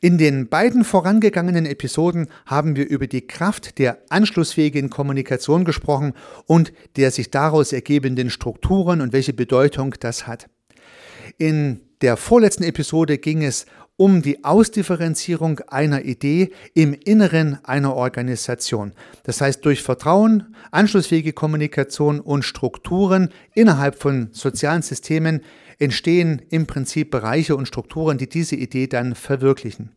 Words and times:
In 0.00 0.16
den 0.16 0.48
beiden 0.48 0.84
vorangegangenen 0.84 1.66
Episoden 1.66 2.28
haben 2.46 2.76
wir 2.76 2.88
über 2.88 3.08
die 3.08 3.26
Kraft 3.26 3.78
der 3.78 3.98
anschlussfähigen 4.10 4.90
Kommunikation 4.90 5.64
gesprochen 5.64 6.12
und 6.46 6.72
der 6.96 7.10
sich 7.10 7.30
daraus 7.32 7.72
ergebenden 7.72 8.30
Strukturen 8.30 9.00
und 9.00 9.12
welche 9.12 9.32
Bedeutung 9.32 9.94
das 9.98 10.28
hat. 10.28 10.48
In 11.36 11.80
der 12.00 12.16
vorletzten 12.16 12.62
Episode 12.62 13.18
ging 13.18 13.42
es 13.42 13.66
um 13.98 14.22
die 14.22 14.44
Ausdifferenzierung 14.44 15.60
einer 15.66 16.04
Idee 16.04 16.52
im 16.72 16.94
Inneren 16.94 17.58
einer 17.64 17.94
Organisation. 17.94 18.92
Das 19.24 19.40
heißt, 19.40 19.64
durch 19.64 19.82
Vertrauen, 19.82 20.54
anschlussfähige 20.70 21.32
Kommunikation 21.32 22.20
und 22.20 22.44
Strukturen 22.44 23.30
innerhalb 23.54 24.00
von 24.00 24.28
sozialen 24.32 24.82
Systemen 24.82 25.42
entstehen 25.80 26.42
im 26.48 26.66
Prinzip 26.66 27.10
Bereiche 27.10 27.56
und 27.56 27.66
Strukturen, 27.66 28.18
die 28.18 28.28
diese 28.28 28.54
Idee 28.54 28.86
dann 28.86 29.16
verwirklichen. 29.16 29.90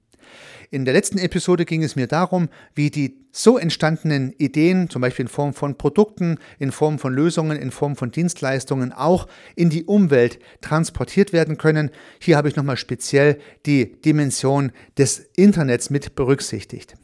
In 0.74 0.86
der 0.86 0.94
letzten 0.94 1.18
Episode 1.18 1.66
ging 1.66 1.84
es 1.84 1.98
mir 1.98 2.08
darum, 2.08 2.48
wie 2.76 2.90
die 2.90 3.18
so 3.34 3.58
entstandenen 3.58 4.34
Ideen, 4.38 4.90
zum 4.90 5.02
Beispiel 5.02 5.26
in 5.26 5.28
Form 5.28 5.54
von 5.54 5.78
Produkten, 5.78 6.38
in 6.60 6.72
Form 6.72 6.98
von 6.98 7.14
Lösungen, 7.14 7.58
in 7.58 7.72
Form 7.72 7.98
von 7.98 8.12
Dienstleistungen, 8.12 8.94
auch 8.94 9.28
in 9.58 9.70
die 9.70 9.84
Umwelt 9.84 10.40
transportiert 10.62 11.34
werden 11.34 11.58
können. 11.58 11.92
Hier 12.22 12.38
habe 12.38 12.48
ich 12.48 12.56
nochmal 12.56 12.78
speziell 12.78 13.38
die 13.66 14.02
Dimension 14.02 14.72
des 14.98 15.20
Internets 15.36 15.90
mit 15.90 16.16
berücksichtigt. 16.16 16.96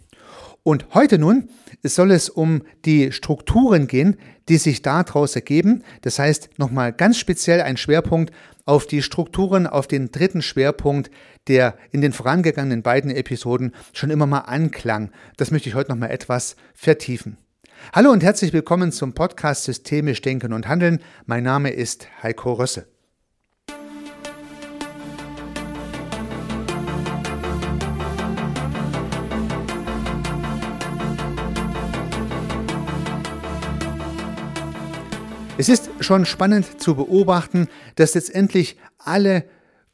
Und 0.67 0.93
heute 0.93 1.17
nun 1.17 1.47
soll 1.81 2.11
es 2.11 2.27
um 2.27 2.61
die 2.83 3.13
Strukturen 3.13 3.87
gehen, 3.87 4.17
die 4.49 4.57
sich 4.57 4.81
daraus 4.81 5.33
ergeben. 5.33 5.81
Das 6.01 6.19
heißt 6.19 6.49
nochmal 6.57 6.91
ganz 6.91 7.17
speziell 7.17 7.61
ein 7.61 7.77
Schwerpunkt 7.77 8.33
auf 8.65 8.85
die 8.85 9.01
Strukturen, 9.01 9.65
auf 9.65 9.87
den 9.87 10.11
dritten 10.11 10.41
Schwerpunkt, 10.41 11.09
der 11.47 11.77
in 11.91 12.01
den 12.01 12.11
vorangegangenen 12.11 12.81
beiden 12.81 13.11
Episoden 13.11 13.73
schon 13.93 14.09
immer 14.09 14.27
mal 14.27 14.39
anklang. 14.39 15.11
Das 15.37 15.51
möchte 15.51 15.69
ich 15.69 15.75
heute 15.75 15.91
noch 15.91 15.97
mal 15.97 16.11
etwas 16.11 16.57
vertiefen. 16.73 17.37
Hallo 17.93 18.11
und 18.11 18.21
herzlich 18.21 18.51
willkommen 18.51 18.91
zum 18.91 19.13
Podcast 19.13 19.63
Systemisch 19.63 20.21
Denken 20.21 20.51
und 20.51 20.67
Handeln. 20.67 20.99
Mein 21.27 21.43
Name 21.43 21.69
ist 21.69 22.09
Heiko 22.21 22.51
Rösse. 22.51 22.96
Es 35.59 35.69
ist 35.69 35.89
schon 36.01 36.27
spannend 36.27 36.79
zu 36.79 36.93
beobachten, 36.93 37.67
dass 37.95 38.13
letztendlich 38.13 38.77
alle 38.99 39.43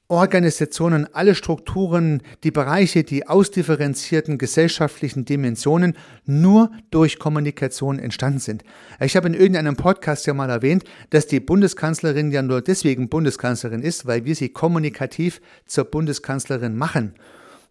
Organisationen, 0.09 1.07
alle 1.13 1.35
Strukturen, 1.35 2.21
die 2.43 2.51
Bereiche, 2.51 3.05
die 3.05 3.27
ausdifferenzierten 3.27 4.37
gesellschaftlichen 4.37 5.23
Dimensionen 5.23 5.95
nur 6.25 6.69
durch 6.91 7.17
Kommunikation 7.17 7.97
entstanden 7.97 8.39
sind. 8.39 8.65
Ich 8.99 9.15
habe 9.15 9.27
in 9.27 9.33
irgendeinem 9.33 9.77
Podcast 9.77 10.27
ja 10.27 10.33
mal 10.33 10.49
erwähnt, 10.49 10.83
dass 11.11 11.27
die 11.27 11.39
Bundeskanzlerin 11.39 12.31
ja 12.31 12.41
nur 12.41 12.61
deswegen 12.61 13.07
Bundeskanzlerin 13.07 13.81
ist, 13.81 14.05
weil 14.05 14.25
wir 14.25 14.35
sie 14.35 14.49
kommunikativ 14.49 15.39
zur 15.65 15.85
Bundeskanzlerin 15.85 16.75
machen. 16.75 17.15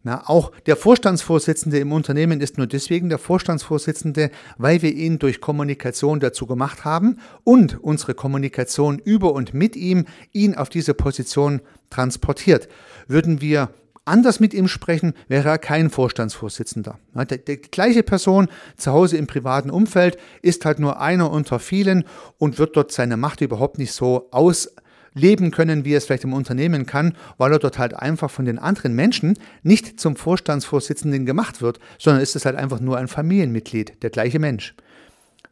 Na, 0.05 0.29
auch 0.29 0.51
der 0.67 0.77
Vorstandsvorsitzende 0.77 1.79
im 1.79 1.93
Unternehmen 1.93 2.41
ist 2.41 2.59
nur 2.59 2.67
deswegen 2.67 3.09
der 3.09 3.19
Vorstandsvorsitzende, 3.19 4.31
weil 4.59 4.83
wir 4.83 4.93
ihn 4.93 5.21
durch 5.21 5.41
Kommunikation 5.41 6.19
dazu 6.19 6.47
gemacht 6.47 6.85
haben 6.85 7.19
und 7.45 7.79
unsere 7.81 8.15
Kommunikation 8.15 8.99
über 8.99 9.33
und 9.33 9.55
mit 9.55 9.77
ihm 9.77 10.07
ihn 10.33 10.57
auf 10.57 10.69
diese 10.71 10.95
Position 10.95 11.61
transportiert. 11.91 12.69
Würden 13.07 13.41
wir 13.41 13.69
anders 14.05 14.41
mit 14.41 14.55
ihm 14.55 14.67
sprechen, 14.67 15.15
wäre 15.29 15.51
er 15.51 15.59
kein 15.59 15.89
Vorstandsvorsitzender. 15.89 16.99
Die, 17.47 17.57
gleiche 17.57 18.03
Person 18.03 18.49
zu 18.77 18.93
Hause 18.93 19.17
im 19.17 19.29
privaten 19.29 19.71
Umfeld 19.71 20.19
ist 20.43 20.65
halt 20.65 20.81
nur 20.81 21.01
einer 21.01 21.31
unter 21.31 21.61
vielen 21.61 22.05
und 22.39 22.59
wird 22.59 22.77
dort 22.77 22.91
seine 22.91 23.17
Macht 23.17 23.41
überhaupt 23.41 23.79
nicht 23.79 23.93
so 23.93 24.29
aus 24.33 24.75
leben 25.15 25.51
können, 25.51 25.85
wie 25.85 25.95
er 25.95 25.99
es 25.99 26.07
vielleicht 26.07 26.25
im 26.25 26.33
Unternehmen 26.33 26.87
kann, 26.87 27.17
weil 27.39 27.53
er 27.53 27.59
dort 27.59 27.79
halt 27.79 27.95
einfach 27.95 28.31
von 28.31 28.45
den 28.45 28.59
anderen 28.59 28.95
Menschen 28.95 29.39
nicht 29.63 30.01
zum 30.01 30.17
Vorstandsvorsitzenden 30.17 31.27
gemacht 31.27 31.63
wird, 31.63 31.79
sondern 31.99 32.23
ist 32.23 32.37
es 32.37 32.45
halt 32.45 32.57
einfach 32.57 32.81
nur 32.81 32.99
ein 32.99 33.09
Familienmitglied, 33.09 34.03
der 34.03 34.11
gleiche 34.11 34.39
Mensch. 34.39 34.75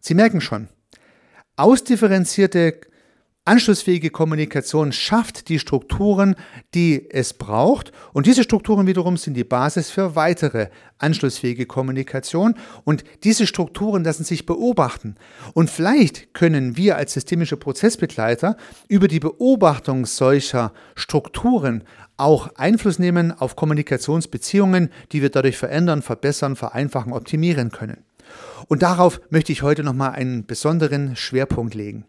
Sie 0.01 0.15
merken 0.15 0.41
schon, 0.41 0.69
ausdifferenzierte 1.57 2.81
Anschlussfähige 3.51 4.11
Kommunikation 4.11 4.93
schafft 4.93 5.49
die 5.49 5.59
Strukturen, 5.59 6.37
die 6.73 7.11
es 7.11 7.35
braucht. 7.35 7.91
Und 8.13 8.27
diese 8.27 8.45
Strukturen 8.45 8.87
wiederum 8.87 9.17
sind 9.17 9.35
die 9.35 9.43
Basis 9.43 9.91
für 9.91 10.15
weitere 10.15 10.69
anschlussfähige 10.99 11.67
Kommunikation. 11.67 12.55
Und 12.85 13.03
diese 13.25 13.49
Strukturen 13.49 14.05
lassen 14.05 14.23
sich 14.23 14.47
beobachten. 14.47 15.17
Und 15.53 15.69
vielleicht 15.69 16.33
können 16.33 16.77
wir 16.77 16.97
als 16.97 17.15
systemische 17.15 17.57
Prozessbegleiter 17.57 18.57
über 18.87 19.09
die 19.09 19.19
Beobachtung 19.19 20.07
solcher 20.07 20.73
Strukturen 20.95 21.83
auch 22.17 22.55
Einfluss 22.55 23.01
nehmen 23.01 23.33
auf 23.33 23.57
Kommunikationsbeziehungen, 23.57 24.91
die 25.11 25.23
wir 25.23 25.31
dadurch 25.31 25.57
verändern, 25.57 26.03
verbessern, 26.03 26.55
vereinfachen, 26.55 27.13
optimieren 27.13 27.73
können. 27.73 28.05
Und 28.69 28.83
darauf 28.83 29.21
möchte 29.29 29.51
ich 29.51 29.63
heute 29.63 29.83
nochmal 29.83 30.13
einen 30.13 30.47
besonderen 30.47 31.17
Schwerpunkt 31.17 31.75
legen. 31.75 32.05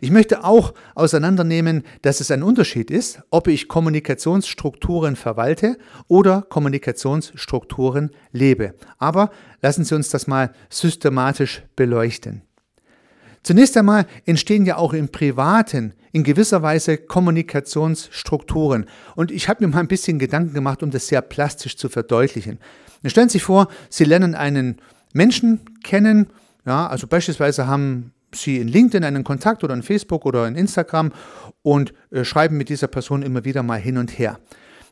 Ich 0.00 0.10
möchte 0.10 0.44
auch 0.44 0.74
auseinandernehmen, 0.94 1.84
dass 2.02 2.20
es 2.20 2.30
ein 2.30 2.42
Unterschied 2.42 2.90
ist, 2.90 3.20
ob 3.30 3.46
ich 3.46 3.68
Kommunikationsstrukturen 3.68 5.14
verwalte 5.14 5.78
oder 6.08 6.42
Kommunikationsstrukturen 6.42 8.10
lebe. 8.32 8.74
Aber 8.98 9.30
lassen 9.62 9.84
Sie 9.84 9.94
uns 9.94 10.08
das 10.08 10.26
mal 10.26 10.52
systematisch 10.70 11.62
beleuchten. 11.76 12.42
Zunächst 13.42 13.76
einmal 13.76 14.06
entstehen 14.26 14.66
ja 14.66 14.76
auch 14.76 14.92
im 14.92 15.08
Privaten 15.08 15.94
in 16.12 16.24
gewisser 16.24 16.62
Weise 16.62 16.98
Kommunikationsstrukturen. 16.98 18.86
Und 19.14 19.30
ich 19.30 19.48
habe 19.48 19.64
mir 19.64 19.72
mal 19.72 19.80
ein 19.80 19.88
bisschen 19.88 20.18
Gedanken 20.18 20.52
gemacht, 20.52 20.82
um 20.82 20.90
das 20.90 21.06
sehr 21.06 21.22
plastisch 21.22 21.76
zu 21.76 21.88
verdeutlichen. 21.88 22.58
Stellen 23.06 23.28
Sie 23.28 23.34
sich 23.34 23.44
vor, 23.44 23.68
Sie 23.88 24.04
lernen 24.04 24.34
einen 24.34 24.82
Menschen 25.14 25.60
kennen, 25.82 26.26
ja, 26.66 26.86
also 26.86 27.06
beispielsweise 27.06 27.66
haben 27.66 28.12
Sie 28.34 28.58
in 28.58 28.68
LinkedIn 28.68 29.04
einen 29.04 29.24
Kontakt 29.24 29.64
oder 29.64 29.74
in 29.74 29.82
Facebook 29.82 30.26
oder 30.26 30.46
in 30.46 30.54
Instagram 30.54 31.12
und 31.62 31.92
äh, 32.10 32.24
schreiben 32.24 32.56
mit 32.56 32.68
dieser 32.68 32.88
Person 32.88 33.22
immer 33.22 33.44
wieder 33.44 33.62
mal 33.62 33.80
hin 33.80 33.98
und 33.98 34.18
her. 34.18 34.38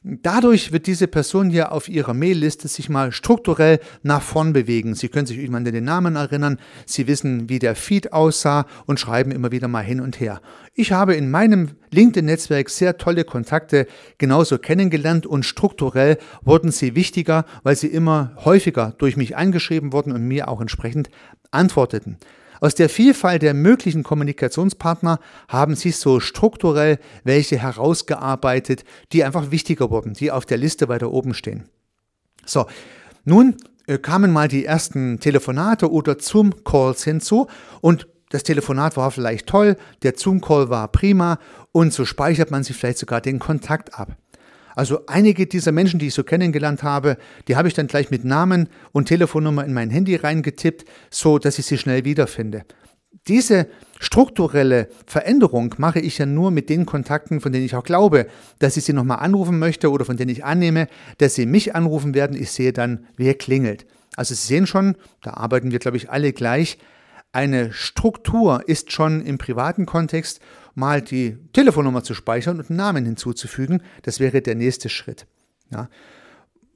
Dadurch 0.05 0.71
wird 0.71 0.87
diese 0.87 1.09
Person 1.09 1.51
ja 1.51 1.71
auf 1.71 1.89
ihrer 1.89 2.15
Mailliste 2.15 2.69
sich 2.69 2.89
mal 2.89 3.11
strukturell 3.11 3.81
nach 4.03 4.23
vorn 4.23 4.53
bewegen. 4.53 4.95
Sie 4.95 5.09
können 5.09 5.27
sich 5.27 5.39
irgendwann 5.39 5.67
an 5.67 5.73
den 5.73 5.85
Namen 5.85 6.15
erinnern, 6.15 6.59
Sie 6.87 7.09
wissen, 7.09 7.49
wie 7.49 7.59
der 7.59 7.75
Feed 7.75 8.13
aussah 8.13 8.67
und 8.87 9.01
schreiben 9.01 9.33
immer 9.33 9.51
wieder 9.51 9.67
mal 9.67 9.83
hin 9.83 10.01
und 10.01 10.21
her. 10.21 10.41
Ich 10.75 10.93
habe 10.93 11.15
in 11.15 11.31
meinem 11.31 11.71
LinkedIn-Netzwerk 11.91 12.71
sehr 12.71 12.97
tolle 12.97 13.25
Kontakte 13.25 13.89
genauso 14.19 14.59
kennengelernt 14.59 15.27
und 15.27 15.45
strukturell 15.45 16.19
wurden 16.43 16.71
sie 16.71 16.95
wichtiger, 16.95 17.45
weil 17.65 17.75
sie 17.75 17.89
immer 17.89 18.33
häufiger 18.45 18.95
durch 18.99 19.17
mich 19.17 19.37
angeschrieben 19.37 19.93
wurden 19.93 20.13
und 20.13 20.23
mir 20.23 20.49
auch 20.49 20.61
entsprechend 20.61 21.11
antworteten. 21.51 22.19
Aus 22.61 22.75
der 22.75 22.89
Vielfalt 22.89 23.43
der 23.43 23.55
möglichen 23.55 24.03
Kommunikationspartner 24.03 25.21
haben 25.49 25.75
sich 25.77 25.97
so 25.97 26.21
strukturell 26.21 26.99
welche 27.25 27.59
herausgearbeitet, 27.59 28.85
die 29.13 29.25
einfach 29.25 29.51
wichtiger 29.51 29.91
wurden, 29.91 30.15
die 30.15 30.31
auf 30.31 30.47
der 30.47 30.59
Liste 30.59 30.89
weiter 30.89 31.11
oben 31.11 31.35
stehen. 31.35 31.69
So, 32.45 32.67
nun 33.25 33.57
äh, 33.87 33.99
kamen 33.99 34.33
mal 34.33 34.49
die 34.49 34.65
ersten 34.65 35.21
Telefonate 35.21 35.91
oder 35.91 36.19
Zoom-Calls 36.19 37.05
hinzu 37.05 37.47
und 37.81 38.09
das 38.31 38.43
Telefonat 38.43 38.97
war 38.97 39.11
vielleicht 39.11 39.47
toll, 39.47 39.77
der 40.03 40.15
Zoom-Call 40.17 40.69
war 40.69 40.89
prima 40.89 41.39
und 41.73 41.93
so 41.93 42.05
speichert 42.05 42.51
man 42.51 42.63
sich 42.63 42.77
vielleicht 42.77 42.99
sogar 42.99 43.21
den 43.21 43.39
Kontakt 43.39 43.99
ab. 43.99 44.17
Also 44.79 45.01
einige 45.09 45.49
dieser 45.49 45.73
Menschen, 45.73 45.99
die 45.99 46.07
ich 46.07 46.15
so 46.15 46.23
kennengelernt 46.23 46.85
habe, 46.85 47.17
die 47.49 47.57
habe 47.57 47.67
ich 47.67 47.75
dann 47.75 47.89
gleich 47.89 48.13
mit 48.13 48.25
Namen 48.25 48.69
und 48.93 49.07
Telefonnummer 49.07 49.65
in 49.65 49.75
mein 49.75 49.91
Handy 49.91 50.15
reingetippt, 50.15 50.85
so 51.11 51.41
dass 51.41 51.59
ich 51.59 51.67
sie 51.67 51.79
schnell 51.79 52.05
wiederfinde. 52.05 52.63
Diese 53.27 53.67
strukturelle 53.99 54.89
Veränderung 55.05 55.75
mache 55.79 55.99
ich 55.99 56.19
ja 56.19 56.27
nur 56.27 56.53
mit 56.53 56.69
den 56.69 56.87
Kontakten, 56.87 57.41
von 57.41 57.51
denen 57.51 57.65
ich 57.65 57.75
auch 57.75 57.83
glaube, 57.83 58.29
dass 58.61 58.77
ich 58.77 58.85
sie 58.85 58.93
nochmal 58.93 59.19
anrufen 59.19 59.59
möchte 59.59 59.91
oder 59.91 60.05
von 60.05 60.17
denen 60.17 60.31
ich 60.31 60.45
annehme, 60.45 60.87
dass 61.19 61.35
sie 61.35 61.47
mich 61.47 61.75
anrufen 61.75 62.15
werden. 62.15 62.41
Ich 62.41 62.53
sehe 62.53 62.73
dann, 62.73 63.09
wer 63.17 63.35
klingelt. 63.35 63.85
Also 64.15 64.37
Sie 64.37 64.47
sehen 64.47 64.69
schon, 64.69 64.95
da 65.23 65.33
arbeiten 65.33 65.73
wir, 65.73 65.81
glaube 65.81 65.97
ich, 65.97 66.09
alle 66.09 66.33
gleich. 66.33 66.79
Eine 67.33 67.73
Struktur 67.73 68.63
ist 68.69 68.93
schon 68.93 69.23
im 69.23 69.39
privaten 69.39 69.87
Kontext 69.87 70.41
mal 70.75 71.03
die 71.03 71.37
Telefonnummer 71.53 72.03
zu 72.03 72.15
speichern 72.15 72.59
und 72.59 72.71
einen 72.71 72.77
Namen 72.77 73.05
hinzuzufügen. 73.05 73.83
Das 74.03 74.21
wäre 74.21 74.43
der 74.43 74.55
nächste 74.55 74.89
Schritt. 74.89 75.27
Ja. 75.71 75.89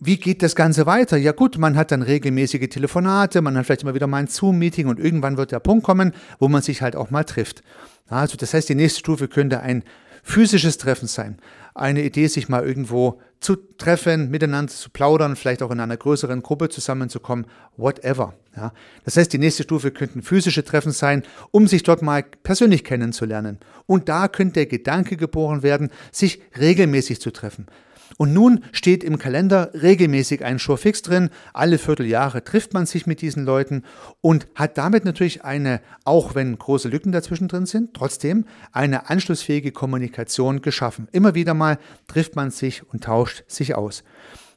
Wie 0.05 0.17
geht 0.17 0.43
das 0.43 0.57
Ganze 0.57 0.85
weiter? 0.87 1.17
Ja 1.17 1.31
gut, 1.31 1.59
man 1.59 1.77
hat 1.77 1.93
dann 1.93 2.03
regelmäßige 2.03 2.69
Telefonate, 2.69 3.41
man 3.41 3.57
hat 3.57 3.67
vielleicht 3.67 3.83
immer 3.83 3.95
wieder 3.95 4.09
mal 4.09 4.19
ein 4.19 4.27
Zoom-Meeting 4.27 4.89
und 4.89 4.99
irgendwann 4.99 5.37
wird 5.37 5.53
der 5.53 5.61
Punkt 5.61 5.85
kommen, 5.85 6.13
wo 6.41 6.49
man 6.49 6.61
sich 6.61 6.83
halt 6.83 6.97
auch 6.97 7.11
mal 7.11 7.23
trifft. 7.23 7.63
Also 8.09 8.37
das 8.37 8.53
heißt, 8.53 8.69
die 8.69 8.75
nächste 8.75 8.99
Stufe 8.99 9.29
könnte 9.29 9.61
ein 9.61 9.85
physisches 10.23 10.79
Treffen 10.79 11.09
sein. 11.09 11.39
Eine 11.75 12.03
Idee, 12.03 12.27
sich 12.27 12.49
mal 12.49 12.65
irgendwo 12.65 13.21
zu 13.41 13.57
treffen, 13.57 14.31
miteinander 14.31 14.73
zu 14.73 14.91
plaudern, 14.91 15.37
vielleicht 15.37 15.63
auch 15.63 15.71
in 15.71 15.81
einer 15.81 15.97
größeren 15.97 16.43
Gruppe 16.43 16.69
zusammenzukommen, 16.69 17.47
whatever. 17.77 18.35
Ja. 18.57 18.73
Das 19.05 19.17
heißt, 19.17 19.33
die 19.33 19.39
nächste 19.39 19.65
Stufe 19.65 19.91
könnten 19.91 20.23
physische 20.23 20.65
Treffen 20.65 20.93
sein, 20.93 21.25
um 21.51 21.67
sich 21.67 21.83
dort 21.83 22.03
mal 22.03 22.23
persönlich 22.23 22.85
kennenzulernen. 22.85 23.59
Und 23.87 24.09
da 24.09 24.29
könnte 24.29 24.55
der 24.55 24.67
Gedanke 24.67 25.17
geboren 25.17 25.63
werden, 25.63 25.91
sich 26.13 26.41
regelmäßig 26.59 27.21
zu 27.21 27.33
treffen. 27.33 27.67
Und 28.17 28.33
nun 28.33 28.65
steht 28.73 29.05
im 29.05 29.19
Kalender 29.19 29.71
regelmäßig 29.75 30.45
ein 30.45 30.59
Showfix 30.59 31.03
drin. 31.03 31.31
Alle 31.53 31.79
Vierteljahre 31.79 32.45
trifft 32.45 32.75
man 32.75 32.87
sich 32.87 33.07
mit 33.07 33.21
diesen 33.21 33.45
Leuten 33.45 33.83
und 34.21 34.47
hat 34.55 34.79
damit 34.79 35.05
natürlich 35.05 35.45
eine, 35.45 35.81
auch 36.05 36.35
wenn 36.35 36.59
große 36.59 36.89
Lücken 36.89 37.13
dazwischen 37.13 37.49
drin 37.49 37.67
sind, 37.67 37.95
trotzdem 37.95 38.47
eine 38.73 39.11
anschlussfähige 39.11 39.73
Kommunikation 39.73 40.63
geschaffen. 40.63 41.09
Immer 41.13 41.35
wieder 41.35 41.55
mal 41.55 41.79
trifft 42.07 42.37
man 42.37 42.51
sich 42.51 42.83
und 42.93 43.05
tauscht 43.05 43.45
sich 43.49 43.75
aus. 43.75 44.05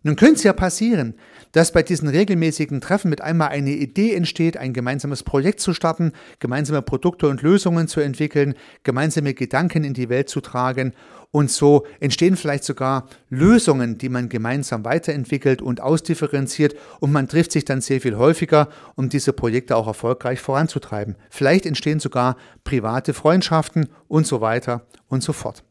Nun 0.05 0.15
könnte 0.15 0.35
es 0.35 0.43
ja 0.43 0.53
passieren, 0.53 1.15
dass 1.51 1.71
bei 1.71 1.81
diesen 1.81 2.07
regelmäßigen 2.07 2.79
Treffen 2.79 3.09
mit 3.09 3.21
einmal 3.21 3.49
eine 3.49 3.71
Idee 3.71 4.13
entsteht, 4.13 4.55
ein 4.55 4.71
gemeinsames 4.71 5.23
Projekt 5.23 5.59
zu 5.59 5.73
starten, 5.73 6.11
gemeinsame 6.37 6.83
Produkte 6.83 7.27
und 7.27 7.41
Lösungen 7.41 7.87
zu 7.87 8.01
entwickeln, 8.01 8.53
gemeinsame 8.83 9.33
Gedanken 9.33 9.83
in 9.83 9.95
die 9.95 10.07
Welt 10.07 10.29
zu 10.29 10.41
tragen 10.41 10.93
und 11.31 11.49
so 11.49 11.87
entstehen 11.99 12.35
vielleicht 12.35 12.65
sogar 12.65 13.07
Lösungen, 13.29 13.97
die 13.97 14.09
man 14.09 14.29
gemeinsam 14.29 14.85
weiterentwickelt 14.85 15.63
und 15.63 15.81
ausdifferenziert 15.81 16.75
und 16.99 17.11
man 17.11 17.27
trifft 17.27 17.51
sich 17.51 17.65
dann 17.65 17.81
sehr 17.81 17.99
viel 17.99 18.15
häufiger, 18.15 18.69
um 18.93 19.09
diese 19.09 19.33
Projekte 19.33 19.75
auch 19.75 19.87
erfolgreich 19.87 20.39
voranzutreiben. 20.39 21.15
Vielleicht 21.31 21.65
entstehen 21.65 21.99
sogar 21.99 22.37
private 22.63 23.15
Freundschaften 23.15 23.87
und 24.07 24.27
so 24.27 24.39
weiter 24.39 24.85
und 25.07 25.23
so 25.23 25.33
fort. 25.33 25.63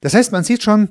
Das 0.00 0.12
heißt, 0.12 0.32
man 0.32 0.42
sieht 0.42 0.64
schon, 0.64 0.88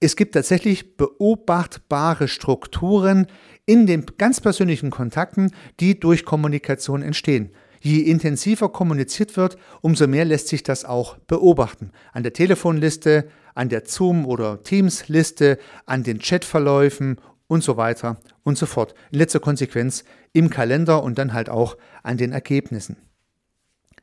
es 0.00 0.16
gibt 0.16 0.34
tatsächlich 0.34 0.96
beobachtbare 0.96 2.26
Strukturen 2.26 3.26
in 3.66 3.86
den 3.86 4.06
ganz 4.16 4.40
persönlichen 4.40 4.90
Kontakten, 4.90 5.52
die 5.78 6.00
durch 6.00 6.24
Kommunikation 6.24 7.02
entstehen. 7.02 7.50
Je 7.82 8.00
intensiver 8.00 8.70
kommuniziert 8.70 9.36
wird, 9.36 9.56
umso 9.82 10.06
mehr 10.06 10.24
lässt 10.24 10.48
sich 10.48 10.62
das 10.62 10.84
auch 10.86 11.18
beobachten. 11.18 11.92
An 12.12 12.22
der 12.22 12.32
Telefonliste, 12.32 13.28
an 13.54 13.68
der 13.68 13.82
Zoom- 13.86 14.26
oder 14.26 14.62
Teams-Liste, 14.62 15.58
an 15.84 16.02
den 16.02 16.18
Chatverläufen 16.18 17.20
und 17.46 17.62
so 17.62 17.76
weiter 17.76 18.18
und 18.42 18.56
so 18.56 18.66
fort. 18.66 18.94
In 19.12 19.18
letzter 19.18 19.40
Konsequenz 19.40 20.04
im 20.32 20.50
Kalender 20.50 21.02
und 21.02 21.18
dann 21.18 21.32
halt 21.32 21.50
auch 21.50 21.76
an 22.02 22.16
den 22.16 22.32
Ergebnissen. 22.32 22.96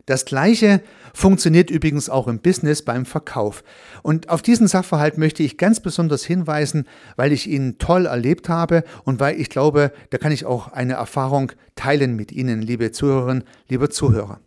Das 0.07 0.24
gleiche 0.24 0.81
funktioniert 1.13 1.69
übrigens 1.69 2.09
auch 2.09 2.30
im 2.30 2.39
Business 2.39 2.81
beim 2.81 3.06
Verkauf. 3.06 3.62
Und 4.04 4.30
auf 4.30 4.42
diesen 4.42 4.68
Sachverhalt 4.68 5.18
möchte 5.18 5.44
ich 5.44 5.57
ganz 5.57 5.81
besonders 5.81 6.24
hinweisen, 6.24 6.88
weil 7.18 7.33
ich 7.33 7.45
ihn 7.45 7.77
toll 7.77 8.06
erlebt 8.06 8.48
habe 8.48 8.86
und 9.04 9.19
weil 9.19 9.39
ich 9.39 9.50
glaube, 9.50 9.92
da 10.09 10.18
kann 10.18 10.31
ich 10.31 10.45
auch 10.45 10.69
eine 10.69 10.94
Erfahrung 10.94 11.51
teilen 11.75 12.15
mit 12.15 12.31
Ihnen, 12.31 12.62
liebe 12.62 12.94
Zuhörerinnen, 12.94 13.44
liebe 13.68 13.89
Zuhörer. 13.89 14.39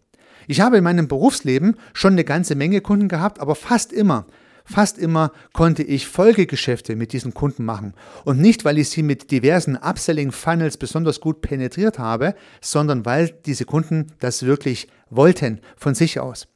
Ich 0.49 0.62
habe 0.62 0.79
in 0.79 0.85
meinem 0.85 1.09
Berufsleben 1.09 1.77
schon 1.93 2.15
eine 2.15 2.25
ganze 2.25 2.55
Menge 2.55 2.81
Kunden 2.81 3.09
gehabt, 3.09 3.39
aber 3.39 3.55
fast 3.55 3.93
immer 3.93 4.27
Fast 4.65 4.99
immer 4.99 5.33
konnte 5.53 5.83
ich 5.83 6.07
Folgegeschäfte 6.07 6.97
mit 6.97 7.12
diesen 7.12 7.35
Kunden 7.35 7.65
machen. 7.65 7.95
Und 8.25 8.41
nicht, 8.41 8.65
weil 8.65 8.79
ich 8.79 8.91
sie 8.91 9.03
mit 9.03 9.31
diversen 9.31 9.77
Upselling-Funnels 9.77 10.77
besonders 10.77 11.21
gut 11.21 11.41
penetriert 11.41 11.99
habe, 11.99 12.35
sondern 12.61 13.05
weil 13.05 13.31
diese 13.47 13.65
Kunden 13.65 14.09
das 14.19 14.45
wirklich 14.45 14.89
wollten 15.11 15.61
von 15.77 15.95
sich 15.95 16.21
aus. 16.21 16.47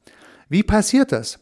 Wie 0.48 0.62
passiert 0.62 1.12
das? 1.12 1.38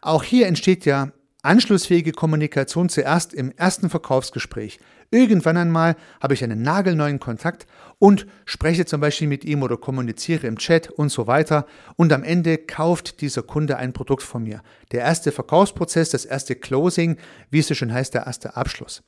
Auch 0.00 0.22
hier 0.22 0.46
entsteht 0.46 0.84
ja 0.84 1.12
anschlussfähige 1.42 2.12
Kommunikation 2.12 2.88
zuerst 2.88 3.32
im 3.32 3.52
ersten 3.52 3.90
Verkaufsgespräch. 3.90 4.78
Irgendwann 5.10 5.56
einmal 5.56 5.96
habe 6.20 6.34
ich 6.34 6.44
einen 6.44 6.62
nagelneuen 6.62 7.18
Kontakt 7.18 7.66
und 7.98 8.26
spreche 8.44 8.84
zum 8.84 9.00
Beispiel 9.00 9.28
mit 9.28 9.44
ihm 9.44 9.62
oder 9.62 9.76
kommuniziere 9.76 10.46
im 10.46 10.58
Chat 10.58 10.90
und 10.90 11.10
so 11.10 11.26
weiter. 11.26 11.66
Und 11.96 12.12
am 12.12 12.22
Ende 12.22 12.58
kauft 12.58 13.20
dieser 13.20 13.42
Kunde 13.42 13.76
ein 13.78 13.92
Produkt 13.92 14.22
von 14.22 14.42
mir. 14.42 14.62
Der 14.92 15.00
erste 15.00 15.32
Verkaufsprozess, 15.32 16.10
das 16.10 16.24
erste 16.24 16.54
Closing, 16.56 17.16
wie 17.50 17.60
es 17.60 17.68
so 17.68 17.74
schön 17.74 17.92
heißt, 17.92 18.14
der 18.14 18.26
erste 18.26 18.56
Abschluss. 18.56 19.02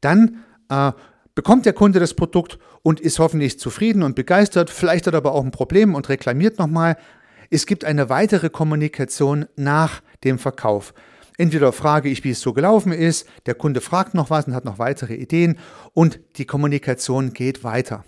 Dann 0.00 0.44
äh, 0.68 0.92
bekommt 1.34 1.66
der 1.66 1.72
Kunde 1.72 1.98
das 1.98 2.14
Produkt 2.14 2.58
und 2.82 3.00
ist 3.00 3.18
hoffentlich 3.18 3.58
zufrieden 3.58 4.02
und 4.02 4.14
begeistert. 4.14 4.70
Vielleicht 4.70 5.06
hat 5.06 5.14
er 5.14 5.18
aber 5.18 5.32
auch 5.32 5.44
ein 5.44 5.50
Problem 5.50 5.94
und 5.94 6.08
reklamiert 6.08 6.58
nochmal. 6.58 6.96
Es 7.50 7.66
gibt 7.66 7.84
eine 7.84 8.08
weitere 8.08 8.50
Kommunikation 8.50 9.46
nach 9.56 10.02
dem 10.22 10.38
Verkauf. 10.38 10.94
Entweder 11.40 11.72
frage 11.72 12.10
ich, 12.10 12.22
wie 12.22 12.32
es 12.32 12.42
so 12.42 12.52
gelaufen 12.52 12.92
ist, 12.92 13.26
der 13.46 13.54
Kunde 13.54 13.80
fragt 13.80 14.12
noch 14.12 14.28
was 14.28 14.46
und 14.46 14.54
hat 14.54 14.66
noch 14.66 14.78
weitere 14.78 15.14
Ideen 15.14 15.56
und 15.94 16.20
die 16.36 16.44
Kommunikation 16.44 17.32
geht 17.32 17.64
weiter. 17.64 18.04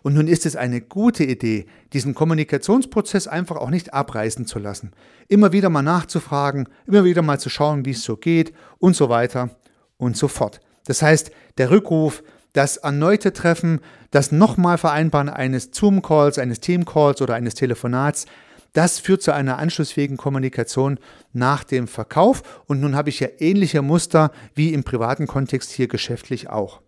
Und 0.00 0.14
nun 0.14 0.26
ist 0.26 0.46
es 0.46 0.56
eine 0.56 0.80
gute 0.80 1.22
Idee, 1.22 1.66
diesen 1.92 2.14
Kommunikationsprozess 2.14 3.28
einfach 3.28 3.56
auch 3.56 3.68
nicht 3.68 3.92
abreißen 3.92 4.46
zu 4.46 4.58
lassen. 4.58 4.92
Immer 5.28 5.52
wieder 5.52 5.68
mal 5.68 5.82
nachzufragen, 5.82 6.66
immer 6.86 7.04
wieder 7.04 7.20
mal 7.20 7.38
zu 7.38 7.50
schauen, 7.50 7.84
wie 7.84 7.90
es 7.90 8.04
so 8.04 8.16
geht 8.16 8.54
und 8.78 8.96
so 8.96 9.10
weiter 9.10 9.50
und 9.98 10.16
so 10.16 10.26
fort. 10.26 10.62
Das 10.86 11.02
heißt, 11.02 11.30
der 11.58 11.70
Rückruf, 11.70 12.22
das 12.54 12.78
erneute 12.78 13.34
Treffen, 13.34 13.80
das 14.12 14.32
nochmal 14.32 14.78
Vereinbaren 14.78 15.28
eines 15.28 15.72
Zoom-Calls, 15.72 16.38
eines 16.38 16.60
Team-Calls 16.60 17.20
oder 17.20 17.34
eines 17.34 17.54
Telefonats, 17.54 18.24
das 18.72 18.98
führt 18.98 19.22
zu 19.22 19.32
einer 19.32 19.58
anschlussfähigen 19.58 20.16
Kommunikation 20.16 20.98
nach 21.32 21.64
dem 21.64 21.88
Verkauf 21.88 22.62
und 22.66 22.80
nun 22.80 22.96
habe 22.96 23.10
ich 23.10 23.20
ja 23.20 23.28
ähnliche 23.38 23.82
Muster 23.82 24.32
wie 24.54 24.72
im 24.72 24.84
privaten 24.84 25.26
Kontext 25.26 25.70
hier 25.70 25.88
geschäftlich 25.88 26.48
auch. 26.48 26.80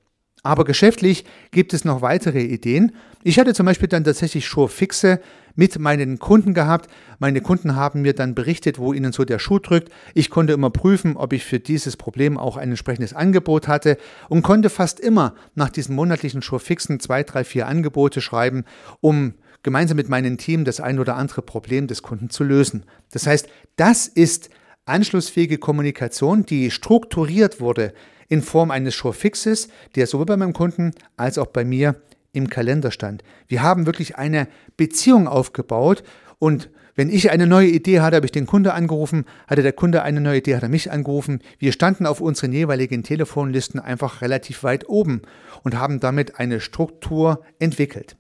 Aber 0.43 0.65
geschäftlich 0.65 1.25
gibt 1.53 1.73
es 1.73 1.87
noch 1.87 2.03
weitere 2.03 2.43
Ideen. 2.43 2.93
Ich 3.23 3.39
hatte 3.39 3.55
zum 3.55 3.65
Beispiel 3.65 3.89
dann 3.89 4.05
tatsächlich 4.05 4.47
Schuhfixe 4.47 5.21
mit 5.55 5.79
meinen 5.79 6.19
Kunden 6.19 6.53
gehabt. 6.53 6.91
Meine 7.19 7.41
Kunden 7.41 7.77
haben 7.77 8.03
mir 8.03 8.13
dann 8.13 8.35
berichtet, 8.35 8.79
wo 8.79 8.93
ihnen 8.93 9.13
so 9.13 9.25
der 9.25 9.39
Schuh 9.39 9.59
drückt. 9.59 9.91
Ich 10.13 10.29
konnte 10.29 10.53
immer 10.53 10.69
prüfen, 10.69 11.17
ob 11.17 11.33
ich 11.33 11.45
für 11.45 11.61
dieses 11.61 11.97
Problem 11.97 12.37
auch 12.37 12.59
ein 12.59 12.69
entsprechendes 12.69 13.15
Angebot 13.15 13.69
hatte 13.69 13.97
und 14.29 14.43
konnte 14.43 14.69
fast 14.69 15.01
immer 15.01 15.35
nach 15.55 15.71
diesen 15.71 15.95
monatlichen 15.95 16.43
Schuhfixen 16.43 17.01
zwei, 17.01 17.23
drei, 17.23 17.43
vier 17.45 17.67
Angebote 17.67 18.21
schreiben, 18.21 18.65
um 19.01 19.33
gemeinsam 19.65 19.97
mit 19.97 20.09
meinem 20.09 20.39
Team 20.39 20.65
das 20.65 20.79
ein 20.79 21.01
oder 21.01 21.17
andere 21.17 21.43
Problem 21.43 21.89
des 21.89 22.03
Kunden 22.03 22.31
zu 22.31 22.45
lösen. 22.45 22.85
Das 23.11 23.27
heißt, 23.27 23.49
das 23.75 24.07
ist 24.07 24.51
anschlussfähige 24.85 25.59
Kommunikation, 25.59 26.47
die 26.47 26.71
strukturiert 26.71 27.61
wurde 27.61 27.93
in 28.29 28.43
Form 28.43 28.71
eines 28.71 28.95
Showfixes, 28.95 29.69
der 29.97 30.07
sowohl 30.07 30.27
bei 30.27 30.37
meinem 30.37 30.53
Kunden 30.53 30.93
als 31.17 31.39
auch 31.39 31.47
bei 31.47 31.65
mir 31.65 31.97
im 32.33 32.49
Kalender 32.49 32.91
stand. 32.91 33.25
Wir 33.49 33.63
haben 33.63 33.87
wirklich 33.87 34.17
eine 34.17 34.47
Beziehung 34.77 35.27
aufgebaut 35.27 36.05
und 36.39 36.71
wenn 36.97 37.11
ich 37.11 37.33
eine 37.33 37.49
neue 37.49 37.69
Idee 37.69 38.01
hatte, 38.01 38.17
habe 38.17 38.27
ich 38.27 38.33
den 38.33 38.47
Kunde 38.47 38.73
angerufen, 38.73 39.25
hatte 39.49 39.63
der 39.63 39.73
Kunde 39.73 40.03
eine 40.03 40.21
neue 40.21 40.39
Idee, 40.39 40.55
hat 40.55 40.63
er 40.63 40.69
mich 40.69 40.93
angerufen. 40.93 41.41
Wir 41.59 41.73
standen 41.73 42.07
auf 42.07 42.21
unseren 42.21 42.53
jeweiligen 42.53 43.03
Telefonlisten 43.03 43.81
einfach 43.81 44.23
relativ 44.23 44.63
weit 44.63 44.89
oben 44.89 45.23
und 45.65 45.77
haben 45.77 45.99
damit 45.99 46.39
eine 46.39 46.61
Struktur 46.61 47.43
entwickelt. 47.59 48.17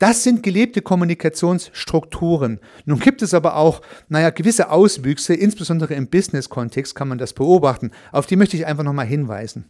Das 0.00 0.22
sind 0.22 0.42
gelebte 0.42 0.80
Kommunikationsstrukturen. 0.80 2.58
Nun 2.86 2.98
gibt 3.00 3.20
es 3.20 3.34
aber 3.34 3.56
auch, 3.56 3.82
naja, 4.08 4.30
gewisse 4.30 4.70
Auswüchse, 4.70 5.34
insbesondere 5.34 5.92
im 5.92 6.08
Business-Kontext 6.08 6.94
kann 6.94 7.06
man 7.06 7.18
das 7.18 7.34
beobachten. 7.34 7.90
Auf 8.10 8.24
die 8.24 8.36
möchte 8.36 8.56
ich 8.56 8.64
einfach 8.64 8.82
nochmal 8.82 9.04
hinweisen. 9.04 9.66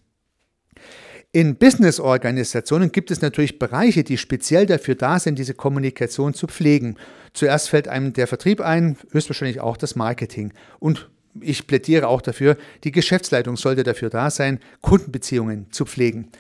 In 1.33 1.57
Business-Organisationen 1.57 2.93
gibt 2.93 3.11
es 3.11 3.23
natürlich 3.23 3.59
Bereiche, 3.59 4.05
die 4.05 4.19
speziell 4.19 4.67
dafür 4.67 4.95
da 4.95 5.19
sind, 5.19 5.37
diese 5.37 5.55
Kommunikation 5.55 6.33
zu 6.33 6.47
pflegen. 6.47 6.97
Zuerst 7.33 7.69
fällt 7.69 7.89
einem 7.89 8.13
der 8.13 8.29
Vertrieb 8.29 8.61
ein, 8.61 8.97
höchstwahrscheinlich 9.11 9.59
auch 9.59 9.77
das 9.77 9.97
Marketing. 9.97 10.53
Und 10.79 11.11
ich 11.41 11.67
plädiere 11.67 12.07
auch 12.07 12.23
dafür, 12.23 12.57
die 12.85 12.93
Geschäftsleitung 12.93 13.57
sollte 13.57 13.83
dafür 13.83 14.11
da 14.11 14.31
sein, 14.31 14.61
Kundenbeziehungen 14.81 15.67
zu 15.73 15.87
pflegen. 15.87 16.31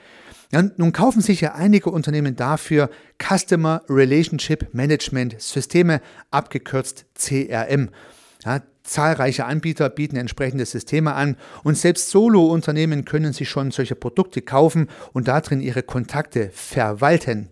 Ja, 0.52 0.62
nun 0.76 0.92
kaufen 0.92 1.22
sich 1.22 1.40
ja 1.42 1.54
einige 1.54 1.90
Unternehmen 1.90 2.34
dafür 2.34 2.90
Customer 3.22 3.82
Relationship 3.88 4.74
Management 4.74 5.40
Systeme, 5.40 6.00
abgekürzt 6.32 7.06
CRM. 7.14 7.90
Ja, 8.44 8.60
zahlreiche 8.82 9.44
Anbieter 9.44 9.88
bieten 9.90 10.16
entsprechende 10.16 10.66
Systeme 10.66 11.14
an 11.14 11.36
und 11.62 11.78
selbst 11.78 12.10
Solo-Unternehmen 12.10 13.04
können 13.04 13.32
sich 13.32 13.48
schon 13.48 13.70
solche 13.70 13.94
Produkte 13.94 14.42
kaufen 14.42 14.88
und 15.12 15.28
darin 15.28 15.60
ihre 15.60 15.84
Kontakte 15.84 16.50
verwalten. 16.52 17.48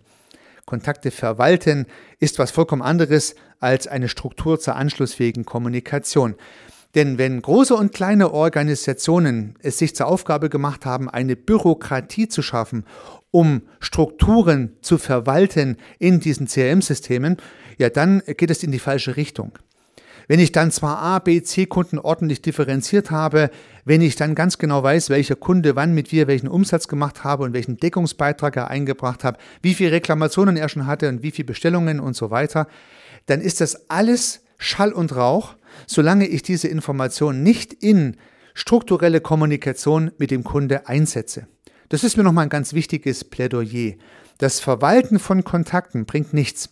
Kontakte 0.65 1.09
verwalten 1.09 1.85
ist 2.19 2.37
was 2.37 2.51
vollkommen 2.51 2.81
anderes 2.81 3.35
als 3.61 3.87
eine 3.87 4.09
Struktur 4.09 4.59
zur 4.59 4.75
anschlussfähigen 4.75 5.45
Kommunikation. 5.45 6.35
Denn 6.95 7.17
wenn 7.17 7.41
große 7.41 7.75
und 7.75 7.93
kleine 7.93 8.31
Organisationen 8.33 9.55
es 9.61 9.77
sich 9.77 9.95
zur 9.95 10.07
Aufgabe 10.07 10.49
gemacht 10.49 10.85
haben, 10.85 11.09
eine 11.09 11.35
Bürokratie 11.35 12.27
zu 12.27 12.41
schaffen, 12.41 12.83
um 13.31 13.61
Strukturen 13.79 14.75
zu 14.81 14.97
verwalten 14.97 15.77
in 15.99 16.19
diesen 16.19 16.47
CRM-Systemen, 16.47 17.37
ja, 17.77 17.89
dann 17.89 18.23
geht 18.25 18.49
es 18.49 18.63
in 18.63 18.71
die 18.71 18.79
falsche 18.79 19.17
Richtung. 19.17 19.57
Wenn 20.27 20.39
ich 20.39 20.51
dann 20.51 20.69
zwar 20.69 20.99
A, 20.99 21.17
B, 21.17 21.41
C 21.41 21.65
Kunden 21.65 21.97
ordentlich 21.97 22.43
differenziert 22.43 23.09
habe, 23.09 23.49
wenn 23.83 24.01
ich 24.01 24.15
dann 24.15 24.35
ganz 24.35 24.59
genau 24.59 24.83
weiß, 24.83 25.09
welcher 25.09 25.35
Kunde 25.35 25.75
wann 25.75 25.95
mit 25.95 26.11
mir 26.11 26.27
welchen 26.27 26.47
Umsatz 26.47 26.87
gemacht 26.87 27.23
habe 27.23 27.43
und 27.43 27.53
welchen 27.53 27.77
Deckungsbeitrag 27.77 28.55
er 28.55 28.67
eingebracht 28.67 29.23
hat, 29.23 29.39
wie 29.63 29.73
viele 29.73 29.91
Reklamationen 29.91 30.55
er 30.55 30.69
schon 30.69 30.85
hatte 30.85 31.09
und 31.09 31.23
wie 31.23 31.31
viele 31.31 31.47
Bestellungen 31.47 31.99
und 31.99 32.15
so 32.15 32.29
weiter, 32.29 32.67
dann 33.25 33.41
ist 33.41 33.59
das 33.59 33.89
alles 33.89 34.41
Schall 34.59 34.91
und 34.91 35.15
Rauch, 35.15 35.55
solange 35.87 36.27
ich 36.27 36.41
diese 36.41 36.67
Information 36.67 37.43
nicht 37.43 37.73
in 37.73 38.17
strukturelle 38.53 39.21
Kommunikation 39.21 40.11
mit 40.17 40.31
dem 40.31 40.43
Kunde 40.43 40.87
einsetze. 40.87 41.47
Das 41.89 42.03
ist 42.03 42.17
mir 42.17 42.23
nochmal 42.23 42.45
ein 42.45 42.49
ganz 42.49 42.73
wichtiges 42.73 43.23
Plädoyer. 43.23 43.93
Das 44.37 44.59
Verwalten 44.59 45.19
von 45.19 45.43
Kontakten 45.43 46.05
bringt 46.05 46.33
nichts. 46.33 46.69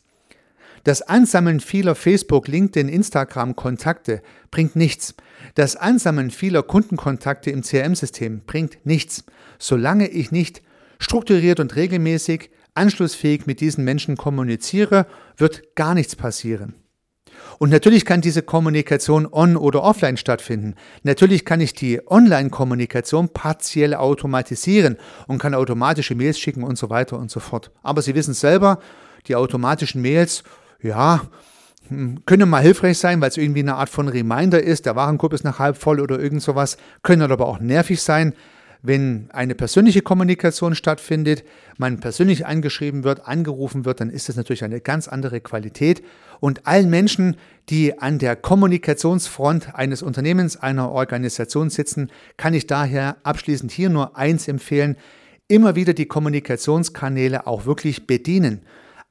Das 0.84 1.01
Ansammeln 1.01 1.60
vieler 1.60 1.96
Facebook, 1.96 2.48
LinkedIn, 2.48 2.88
Instagram 2.88 3.56
Kontakte 3.56 4.22
bringt 4.51 4.75
nichts. 4.75 5.16
Das 5.56 5.75
Ansammeln 5.75 6.32
vieler 6.32 6.63
Kundenkontakte 6.63 7.51
im 7.51 7.62
CRM-System 7.62 8.44
bringt 8.46 8.77
nichts, 8.86 9.25
solange 9.60 10.08
ich 10.08 10.32
nicht 10.32 10.62
strukturiert 11.00 11.60
und 11.60 11.75
regelmäßig 11.75 12.51
anschlussfähig 12.74 13.48
mit 13.48 13.60
diesen 13.60 13.84
Menschen 13.84 14.18
kommuniziere, 14.18 15.08
wird 15.36 15.75
gar 15.75 15.94
nichts 15.94 16.16
passieren. 16.16 16.75
Und 17.60 17.69
natürlich 17.69 18.05
kann 18.05 18.22
diese 18.22 18.41
Kommunikation 18.41 19.27
on- 19.31 19.57
oder 19.57 19.84
offline 19.84 20.17
stattfinden. 20.17 20.75
Natürlich 21.03 21.46
kann 21.46 21.62
ich 21.62 21.74
die 21.74 22.01
Online-Kommunikation 22.05 23.29
partiell 23.29 23.93
automatisieren 23.93 24.98
und 25.27 25.39
kann 25.39 25.53
automatische 25.53 26.15
Mails 26.15 26.39
schicken 26.39 26.63
und 26.63 26.77
so 26.77 26.89
weiter 26.89 27.17
und 27.17 27.31
so 27.31 27.39
fort. 27.39 27.72
Aber 27.84 28.01
Sie 28.01 28.15
wissen 28.15 28.34
selber, 28.34 28.79
die 29.27 29.36
automatischen 29.36 30.01
Mails 30.01 30.43
ja, 30.81 31.22
hm, 31.89 32.24
können 32.25 32.50
mal 32.50 32.62
hilfreich 32.62 32.98
sein, 32.98 33.22
weil 33.22 33.29
es 33.29 33.38
irgendwie 33.38 33.62
eine 33.62 33.75
Art 33.75 33.89
von 33.89 34.07
Reminder 34.07 34.62
ist, 34.62 34.86
der 34.86 34.96
Warenkorb 34.96 35.34
ist 35.34 35.43
nach 35.43 35.60
halb 35.60 35.77
voll 35.77 36.00
oder 36.00 36.19
irgend 36.19 36.41
sowas, 36.41 36.77
können 37.01 37.31
aber 37.31 37.48
auch 37.48 37.60
nervig 37.60 38.01
sein, 38.01 38.34
wenn 38.81 39.29
eine 39.31 39.55
persönliche 39.55 40.01
Kommunikation 40.01 40.75
stattfindet, 40.75 41.43
man 41.77 42.00
persönlich 42.00 42.46
angeschrieben 42.46 43.03
wird, 43.03 43.27
angerufen 43.27 43.86
wird, 43.86 44.01
dann 44.01 44.10
ist 44.10 44.29
das 44.29 44.36
natürlich 44.36 44.63
eine 44.63 44.81
ganz 44.81 45.07
andere 45.07 45.41
Qualität. 45.41 46.03
Und 46.39 46.67
allen 46.67 46.89
Menschen, 46.89 47.38
die 47.69 48.00
an 48.00 48.19
der 48.19 48.36
Kommunikationsfront 48.36 49.75
eines 49.75 50.01
Unternehmens, 50.01 50.57
einer 50.57 50.91
Organisation 50.91 51.69
sitzen, 51.69 52.12
kann 52.38 52.53
ich 52.53 52.67
daher 52.67 53.17
abschließend 53.24 53.72
hier 53.72 53.89
nur 53.89 54.17
eins 54.17 54.48
empfehlen, 54.48 54.96
immer 55.48 55.75
wieder 55.75 55.93
die 55.93 56.05
Kommunikationskanäle 56.07 57.48
auch 57.48 57.65
wirklich 57.65 58.05
bedienen 58.05 58.62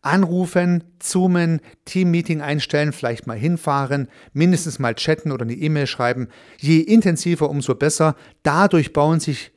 anrufen, 0.06 0.85
zoomen, 1.00 1.61
Teammeeting 1.85 2.40
einstellen, 2.40 2.92
vielleicht 2.92 3.26
mal 3.26 3.37
hinfahren, 3.37 4.08
mindestens 4.32 4.78
mal 4.78 4.94
chatten 4.94 5.32
oder 5.32 5.42
eine 5.42 5.54
E-Mail 5.54 5.88
schreiben. 5.88 6.28
Je 6.58 6.78
intensiver, 6.78 7.50
umso 7.50 7.75
besser. 7.75 8.14
Dadurch 8.44 8.92
bauen 8.92 9.18
sich 9.18 9.52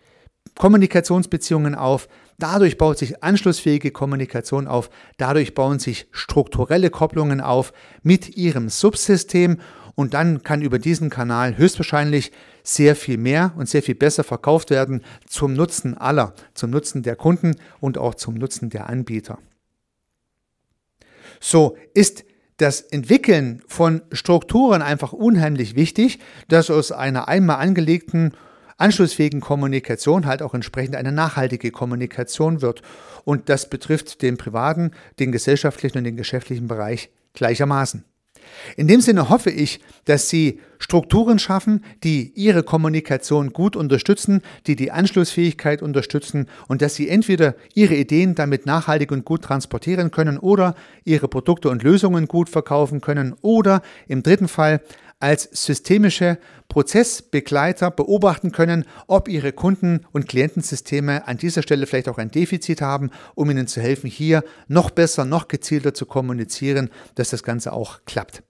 Kommunikationsbeziehungen 0.59 1.73
auf, 1.73 2.09
dadurch 2.37 2.77
baut 2.77 2.97
sich 2.97 3.23
anschlussfähige 3.23 3.91
Kommunikation 3.91 4.67
auf, 4.67 4.89
dadurch 5.17 5.55
bauen 5.55 5.79
sich 5.79 6.07
strukturelle 6.11 6.89
Kopplungen 6.89 7.39
auf 7.39 7.71
mit 8.03 8.37
Ihrem 8.37 8.67
Subsystem. 8.67 9.59
Und 9.95 10.13
dann 10.13 10.43
kann 10.43 10.61
über 10.61 10.77
diesen 10.77 11.09
Kanal 11.09 11.57
höchstwahrscheinlich 11.57 12.31
sehr 12.61 12.97
viel 12.97 13.17
mehr 13.17 13.53
und 13.57 13.69
sehr 13.69 13.81
viel 13.81 13.95
besser 13.95 14.23
verkauft 14.25 14.69
werden 14.69 15.01
zum 15.25 15.53
Nutzen 15.53 15.97
aller, 15.97 16.33
zum 16.53 16.71
Nutzen 16.71 17.03
der 17.03 17.15
Kunden 17.15 17.55
und 17.79 17.97
auch 17.97 18.15
zum 18.15 18.35
Nutzen 18.35 18.69
der 18.69 18.89
Anbieter. 18.89 19.39
So 21.39 21.77
ist 21.93 22.25
das 22.57 22.81
Entwickeln 22.81 23.61
von 23.67 24.01
Strukturen 24.11 24.81
einfach 24.81 25.13
unheimlich 25.13 25.75
wichtig, 25.75 26.19
dass 26.49 26.69
aus 26.69 26.91
einer 26.91 27.29
einmal 27.29 27.57
angelegten 27.57 28.33
anschlussfähigen 28.79 29.41
Kommunikation 29.41 30.25
halt 30.25 30.41
auch 30.41 30.53
entsprechend 30.53 30.95
eine 30.95 31.11
nachhaltige 31.11 31.71
Kommunikation 31.71 32.61
wird. 32.61 32.81
Und 33.25 33.49
das 33.49 33.69
betrifft 33.69 34.21
den 34.21 34.37
privaten, 34.37 34.91
den 35.19 35.31
gesellschaftlichen 35.31 35.99
und 35.99 36.03
den 36.05 36.17
geschäftlichen 36.17 36.67
Bereich 36.67 37.09
gleichermaßen. 37.33 38.03
In 38.77 38.87
dem 38.87 39.01
Sinne 39.01 39.29
hoffe 39.29 39.51
ich, 39.51 39.79
dass 40.05 40.29
Sie 40.29 40.59
Strukturen 40.79 41.39
schaffen, 41.39 41.83
die 42.03 42.31
Ihre 42.35 42.63
Kommunikation 42.63 43.51
gut 43.51 43.75
unterstützen, 43.75 44.41
die 44.65 44.75
die 44.75 44.91
Anschlussfähigkeit 44.91 45.81
unterstützen 45.81 46.47
und 46.67 46.81
dass 46.81 46.95
Sie 46.95 47.09
entweder 47.09 47.55
Ihre 47.73 47.95
Ideen 47.95 48.35
damit 48.35 48.65
nachhaltig 48.65 49.11
und 49.11 49.25
gut 49.25 49.43
transportieren 49.43 50.11
können 50.11 50.37
oder 50.37 50.75
Ihre 51.03 51.27
Produkte 51.27 51.69
und 51.69 51.83
Lösungen 51.83 52.27
gut 52.27 52.49
verkaufen 52.49 53.01
können 53.01 53.35
oder 53.41 53.81
im 54.07 54.23
dritten 54.23 54.47
Fall 54.47 54.81
als 55.19 55.49
systemische 55.51 56.37
Prozessbegleiter 56.69 57.91
beobachten 57.91 58.51
können, 58.51 58.85
ob 59.07 59.27
Ihre 59.27 59.51
Kunden- 59.51 60.05
und 60.11 60.27
Klientensysteme 60.27 61.27
an 61.27 61.37
dieser 61.37 61.61
Stelle 61.61 61.87
vielleicht 61.87 62.07
auch 62.07 62.17
ein 62.17 62.31
Defizit 62.31 62.81
haben, 62.81 63.11
um 63.35 63.49
Ihnen 63.49 63.67
zu 63.67 63.81
helfen, 63.81 64.09
hier 64.09 64.43
noch 64.67 64.91
besser, 64.91 65.25
noch 65.25 65.47
gezielter 65.47 65.93
zu 65.93 66.05
kommunizieren, 66.05 66.89
dass 67.15 67.29
das 67.29 67.43
Ganze 67.43 67.73
auch 67.73 67.99
klappt. 68.05 68.43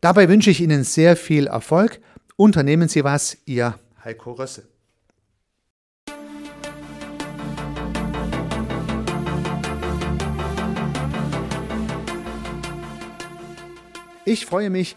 Dabei 0.00 0.28
wünsche 0.28 0.50
ich 0.50 0.60
Ihnen 0.60 0.84
sehr 0.84 1.16
viel 1.16 1.46
Erfolg. 1.46 2.00
Unternehmen 2.36 2.88
Sie 2.88 3.02
was, 3.02 3.38
Ihr 3.46 3.78
Heiko 4.04 4.32
Rösse. 4.32 4.68
Ich 14.28 14.44
freue 14.44 14.70
mich, 14.70 14.96